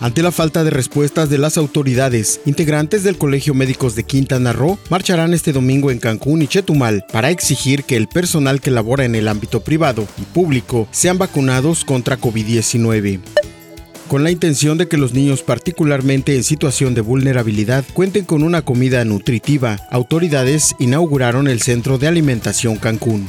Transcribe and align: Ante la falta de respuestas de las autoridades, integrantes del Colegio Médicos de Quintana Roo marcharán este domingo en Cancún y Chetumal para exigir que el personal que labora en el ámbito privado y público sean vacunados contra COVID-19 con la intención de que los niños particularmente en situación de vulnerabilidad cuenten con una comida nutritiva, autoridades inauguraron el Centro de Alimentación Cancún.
Ante 0.00 0.22
la 0.22 0.30
falta 0.30 0.62
de 0.62 0.70
respuestas 0.70 1.28
de 1.28 1.38
las 1.38 1.58
autoridades, 1.58 2.40
integrantes 2.46 3.02
del 3.02 3.18
Colegio 3.18 3.52
Médicos 3.52 3.96
de 3.96 4.04
Quintana 4.04 4.52
Roo 4.52 4.78
marcharán 4.90 5.34
este 5.34 5.52
domingo 5.52 5.90
en 5.90 5.98
Cancún 5.98 6.40
y 6.40 6.46
Chetumal 6.46 7.04
para 7.12 7.30
exigir 7.30 7.82
que 7.82 7.96
el 7.96 8.06
personal 8.06 8.60
que 8.60 8.70
labora 8.70 9.04
en 9.04 9.16
el 9.16 9.26
ámbito 9.26 9.60
privado 9.60 10.06
y 10.16 10.22
público 10.22 10.86
sean 10.92 11.18
vacunados 11.18 11.84
contra 11.84 12.18
COVID-19 12.18 13.20
con 14.08 14.24
la 14.24 14.30
intención 14.30 14.78
de 14.78 14.88
que 14.88 14.96
los 14.96 15.12
niños 15.12 15.42
particularmente 15.42 16.34
en 16.34 16.42
situación 16.42 16.94
de 16.94 17.02
vulnerabilidad 17.02 17.84
cuenten 17.92 18.24
con 18.24 18.42
una 18.42 18.62
comida 18.62 19.04
nutritiva, 19.04 19.78
autoridades 19.90 20.74
inauguraron 20.78 21.46
el 21.46 21.60
Centro 21.60 21.98
de 21.98 22.08
Alimentación 22.08 22.76
Cancún. 22.76 23.28